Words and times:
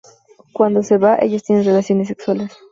Cuando 0.51 0.81
se 0.81 0.97
va, 0.97 1.19
ellos 1.21 1.43
tienen 1.43 1.63
relaciones 1.63 2.07
sexuales. 2.07 2.51